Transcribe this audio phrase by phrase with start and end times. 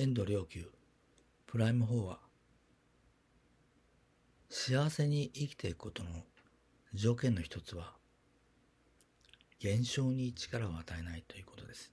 [0.00, 0.60] 遠藤良久
[1.48, 2.20] プライム4は
[4.48, 6.10] 幸せに生きていくことの
[6.94, 7.94] 条件の一つは
[9.58, 11.90] 現象に力を与えないということです。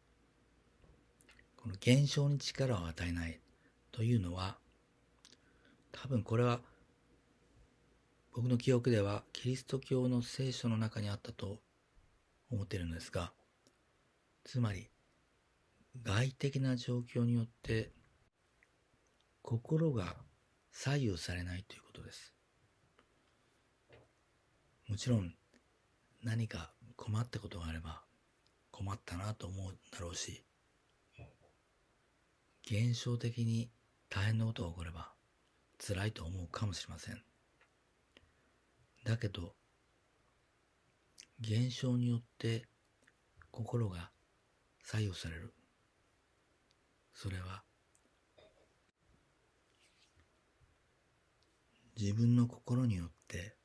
[1.58, 3.40] この現象に力を与えない
[3.92, 4.58] というのは
[5.92, 6.60] 多分これは
[8.36, 11.58] 僕の記憶ではキリスト教の聖書の中にあったと
[12.52, 13.32] 思ってるのですが
[14.44, 14.92] つまり
[16.04, 17.95] 外的な状況によって
[19.48, 20.16] 心が
[20.72, 22.34] 左右されないということです。
[24.90, 25.36] もちろん
[26.24, 28.02] 何か困ったことがあれば
[28.72, 30.44] 困ったなと思うだろうし
[32.66, 33.70] 現象的に
[34.10, 35.12] 大変なことが起これば
[35.78, 37.22] 辛いと思うかもしれません。
[39.04, 39.54] だけど
[41.40, 42.66] 現象によって
[43.52, 44.10] 心が
[44.84, 45.54] 左右される
[47.14, 47.65] それは
[51.98, 53.56] 自分の心によって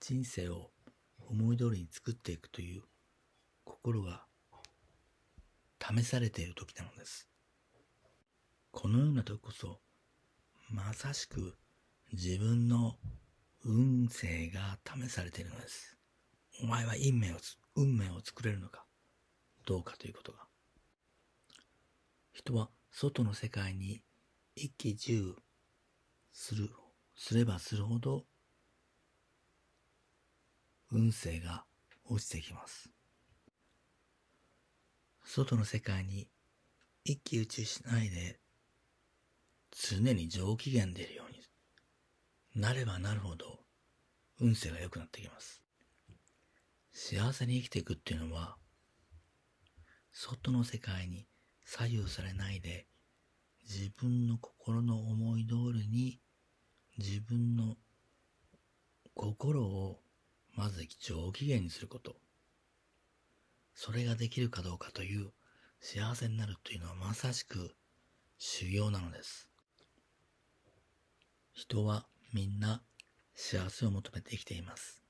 [0.00, 0.70] 人生を
[1.28, 2.82] 思い通りに作っていくという
[3.64, 4.24] 心が
[5.78, 7.28] 試されている時なのです。
[8.70, 9.80] このような時こそ
[10.70, 11.56] まさしく
[12.12, 12.96] 自分の
[13.64, 15.98] 運勢が試されているのです。
[16.62, 17.36] お前は運命を
[17.76, 18.86] 運命を作れるのか
[19.66, 20.46] どうかということが。
[22.32, 24.00] 人は外の世界に
[24.58, 25.36] 一喜一憂
[26.32, 26.68] する、
[27.14, 28.24] すればするほど
[30.90, 31.64] 運勢が
[32.04, 32.90] 落ちてきます。
[35.24, 36.28] 外の世界に
[37.04, 38.40] 一喜一憂しないで
[39.70, 41.42] 常に上機嫌でるように
[42.60, 43.60] なればなるほど
[44.40, 45.62] 運勢が良くなってきます。
[46.92, 48.56] 幸せに生きていくっていうのは
[50.10, 51.28] 外の世界に
[51.64, 52.88] 左右されないで
[53.68, 56.20] 自分の心の思い通りに
[56.96, 57.76] 自分の
[59.14, 60.00] 心を
[60.54, 62.16] まず上機嫌にすること。
[63.74, 65.30] それができるかどうかという
[65.80, 67.76] 幸せになるというのはまさしく
[68.38, 69.48] 修行なのです。
[71.52, 72.82] 人はみんな
[73.34, 75.02] 幸せを求めて生きています。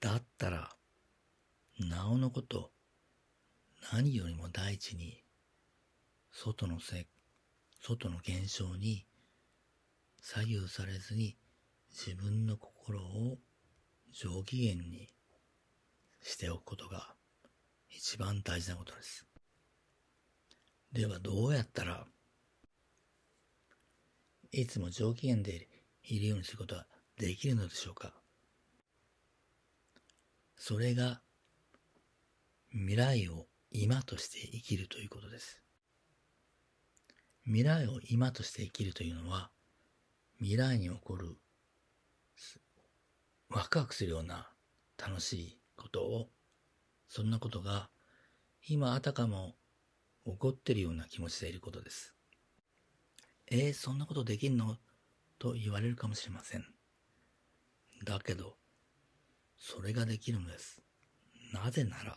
[0.00, 0.70] だったら
[1.78, 2.70] なおのこと
[3.92, 5.22] 何よりも第一に
[6.32, 7.06] 外のせ
[7.80, 9.04] 外の現象に
[10.20, 11.36] 左右されずに
[11.90, 13.38] 自分の心を
[14.12, 15.08] 上機嫌に
[16.22, 17.14] しておくことが
[17.90, 19.26] 一番大事なことです。
[20.92, 22.06] ではどうやったら
[24.52, 25.68] いつも上機嫌で
[26.04, 26.86] いるようにすることは
[27.18, 28.12] できるのでしょうか
[30.56, 31.20] それが
[32.70, 35.62] 未来を今として生きるということです。
[37.44, 39.50] 未来を今として生きるというのは、
[40.38, 41.36] 未来に起こる、
[43.48, 44.48] ワクワクするような
[44.96, 46.30] 楽しいことを、
[47.08, 47.90] そんなことが、
[48.68, 49.56] 今あたかも
[50.24, 52.14] 起こっているような気持ちでいることです。
[53.50, 54.78] えー、そんなことできんの？
[55.38, 56.64] と言われるかもしれません。
[58.04, 58.56] だけど、
[59.58, 60.80] それができるのです。
[61.52, 62.16] なぜなら、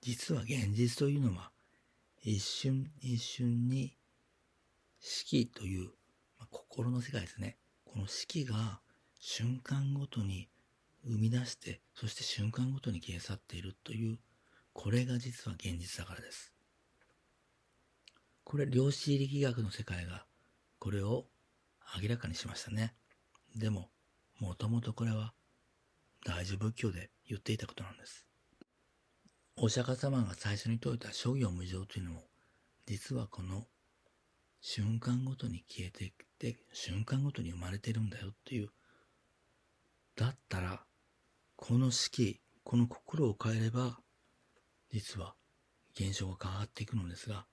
[0.00, 1.50] 実は現実というのは
[2.26, 3.98] 一瞬一瞬に
[4.98, 5.88] 四季という、
[6.38, 7.58] まあ、心の世界ですね。
[7.84, 8.80] この四季が
[9.20, 10.48] 瞬間ごとに
[11.04, 14.18] 生み出して、そして瞬間ごとに消え去っているという、
[14.72, 16.54] これが実は現実だからです。
[18.42, 20.24] これ、量子力学の世界が
[20.78, 21.26] これを
[22.02, 22.94] 明らかにしましたね。
[23.54, 23.90] でも、
[24.40, 25.34] もともとこれは
[26.24, 28.26] 大乗仏教で言っていたことなんです。
[29.56, 32.24] お釈迦様が最初に説いた諸行無常というのも、
[32.86, 33.62] 実はこの
[34.60, 38.70] 瞬間ごとに消えていって、瞬間ごとに生まれてるんだよっていう。
[40.16, 40.80] だったら、
[41.54, 44.00] この式、この心を変えれば、
[44.90, 45.34] 実は
[45.94, 47.46] 現象が変わっていくのですが、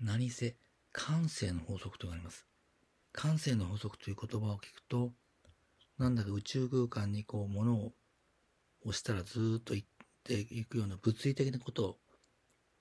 [0.00, 0.56] 何せ
[0.92, 2.46] 感性の法則とあります。
[3.12, 5.12] 感性の法則という言葉を聞くと、
[5.96, 7.92] なんだか宇宙空間にこう物を
[8.84, 9.86] 押したらずっと行
[10.24, 11.98] っていくような物理的なこと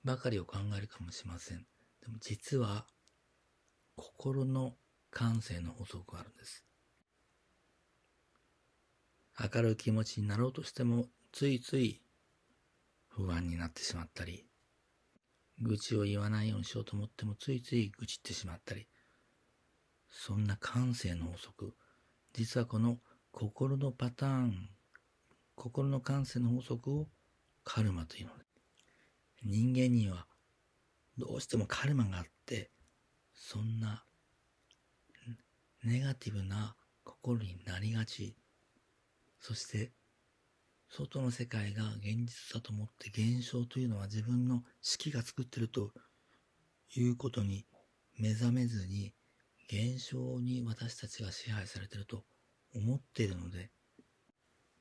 [0.06, 1.58] ばかりを考えるかもしれません。
[2.02, 2.86] でも実は
[3.98, 4.76] 心の
[5.12, 6.64] 感性の法則があるんです。
[9.54, 12.02] 明るい気持ちになろうとしてもついつい
[13.10, 14.46] 不安になってしまったり、
[15.62, 18.88] 愚痴を言わないようにしようと思ってもついつい愚痴ってしまったり、
[20.10, 21.74] そんな感性の法則、
[22.32, 23.00] 実はこの
[23.32, 24.70] 心のパターン、
[25.56, 27.08] 心の感性の法則を
[27.64, 28.34] カルマというの、
[29.44, 30.26] 人間には
[31.18, 32.72] どうしてもカルマがあって、
[33.34, 34.04] そんな
[35.84, 38.36] ネガティブな心になりがち。
[39.40, 39.92] そして、
[40.96, 45.92] 外の世界が現実だと思って現象というのは自分の式が作ってると
[46.96, 47.66] いうことに
[48.20, 49.12] 目覚めずに
[49.68, 52.24] 現象に私たちが支配されてると
[52.76, 53.72] 思っているので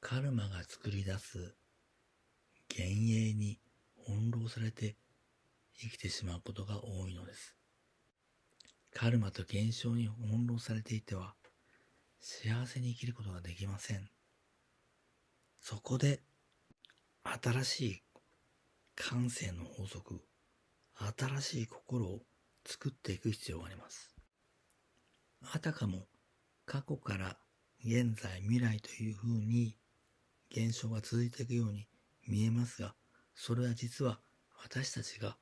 [0.02, 1.54] カルマが作り出す
[2.78, 3.58] 幻影に
[4.06, 4.96] 翻弄されて
[5.76, 7.54] 生きてしまうことが多いのです。
[8.94, 11.34] カルマと現象に翻弄されていては
[12.20, 14.08] 幸せに生きることができません。
[15.60, 16.22] そこで
[17.24, 18.02] 新しい
[18.94, 20.22] 感性の法則、
[21.18, 22.20] 新しい心を
[22.66, 24.14] 作っていく必要があります。
[25.52, 26.06] あたかも
[26.64, 27.36] 過去から
[27.84, 29.76] 現在未来というふうに
[30.50, 31.86] 現象が続いていくように
[32.26, 32.94] 見えますが、
[33.34, 34.20] それは実は
[34.64, 35.36] 私たちが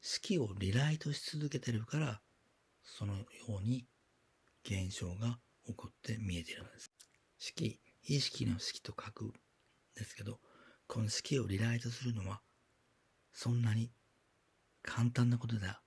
[0.00, 2.20] 式をリライトし続けてるから、
[2.82, 3.24] そのよ
[3.60, 3.86] うに
[4.64, 6.92] 現象が起こって見えているのです。
[7.38, 9.32] 式、意識の式と書くん
[9.94, 10.40] ですけど、
[10.86, 12.40] この式をリライトするのは、
[13.32, 13.92] そんなに
[14.82, 15.80] 簡単なことでは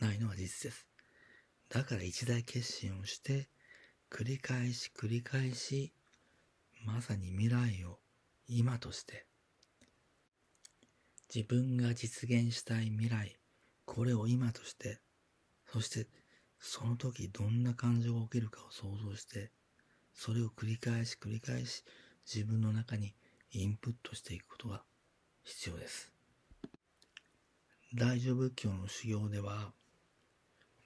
[0.00, 0.88] ないのは事実です。
[1.68, 3.48] だから一大決心をして、
[4.10, 5.92] 繰り返し繰り返し、
[6.84, 8.00] まさに未来を
[8.48, 9.26] 今として、
[11.32, 13.38] 自分が実現したい未来、
[13.84, 15.00] これを今として、
[15.72, 16.08] そして
[16.58, 19.52] その時どんな感情が起きるかを想像して、
[20.12, 21.84] それを繰り返し繰り返し
[22.26, 23.14] 自分の中に
[23.52, 24.82] インプットしていくことが
[25.44, 26.12] 必要です。
[27.94, 29.72] 大乗仏教の修行では、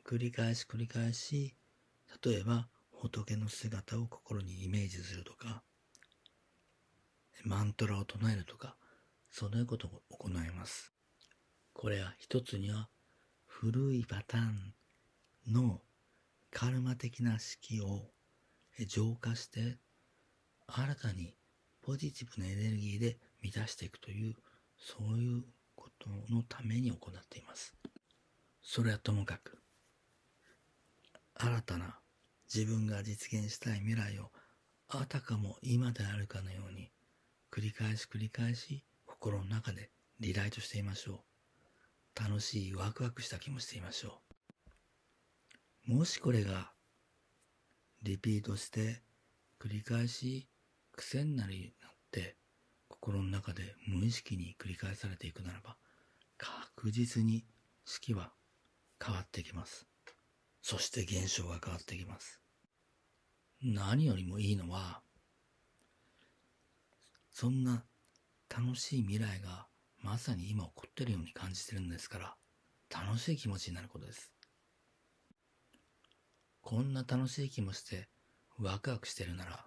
[0.06, 1.56] 繰り返し繰り返し、
[2.22, 5.62] 例えば仏の姿を心にイメージするとか、
[7.44, 8.76] マントラを唱えるとか、
[9.36, 10.92] そういうことを行います。
[11.72, 12.88] これは一つには
[13.46, 14.72] 古いパターン
[15.52, 15.80] の
[16.52, 18.02] カルマ的な式を
[18.86, 19.76] 浄化して
[20.68, 21.34] 新たに
[21.82, 24.36] ポジティブなエネルギーで満たしていくという
[24.78, 25.42] そういう
[25.74, 27.74] ことのために行っています。
[28.62, 29.58] それはともかく
[31.34, 31.98] 新たな
[32.54, 34.30] 自分が実現したい未来を
[34.88, 36.92] あたかも今であるかのように
[37.50, 38.84] 繰り返し繰り返し
[39.24, 39.88] 心の中で
[40.20, 41.24] リライトしていましょ
[42.14, 42.22] う。
[42.22, 44.20] 楽しいワクワクした気もしていましょ
[45.88, 45.94] う。
[45.94, 46.72] もしこれが
[48.02, 49.00] リピートして
[49.58, 50.46] 繰り返し
[50.92, 52.36] 癖になりになって
[52.88, 55.78] 心の中で無意識に繰り返されていくならば
[56.36, 57.46] 確実に
[57.86, 58.30] 式は
[59.02, 59.86] 変わってきます。
[60.60, 62.42] そして現象が変わってきます。
[63.62, 65.00] 何よりもいいのは、
[67.32, 67.84] そんな
[68.56, 69.66] 楽しい未来が
[70.00, 72.36] まさに今起こってるように感じてるんですから、
[72.88, 74.30] 楽しい気持ちになることです。
[76.60, 78.08] こんな楽しい気持ちで
[78.60, 79.64] ワクワクしてるなら、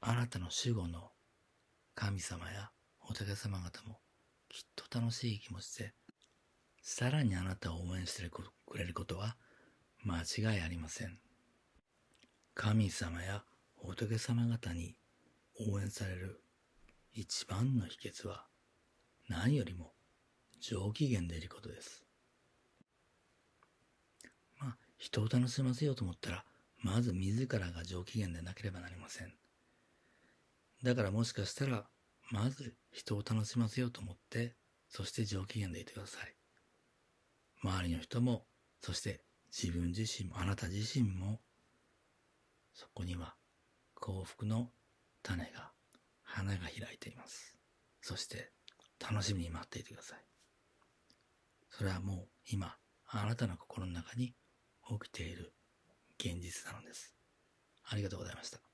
[0.00, 1.10] あなたの守護の
[1.96, 2.70] 神様や
[3.00, 3.98] 仏様方も
[4.48, 5.94] きっと楽しい気持ちで
[6.80, 8.42] さらにあなたを応援してく
[8.78, 9.36] れることは
[10.04, 11.18] 間違いありません。
[12.54, 13.42] 神様や
[13.74, 14.94] 仏様方に
[15.60, 16.42] 応援される
[17.12, 18.46] 一番の秘訣は
[19.28, 19.92] 何よりも
[20.60, 22.04] 上機嫌でいることです。
[24.60, 26.44] まあ、人を楽しませようと思ったら、
[26.80, 29.32] まず自らが上機嫌でなければなりません。
[30.82, 31.86] だからもしかしたら、
[32.30, 34.54] まず人を楽しませようと思って、
[34.88, 36.34] そして上機嫌でいてください。
[37.62, 38.46] 周りの人も、
[38.80, 41.40] そして自分自身も、あなた自身も、
[42.74, 43.34] そこには
[43.94, 44.70] 幸福の
[45.28, 45.72] 種が、
[46.22, 47.58] 花が開いています。
[48.00, 48.50] そして
[48.98, 50.24] 楽しみに待っていてください。
[51.70, 54.34] それはもう今、あなたの心の中に
[54.88, 55.52] 起きている
[56.18, 57.14] 現実なのです。
[57.84, 58.67] ありがとうございました。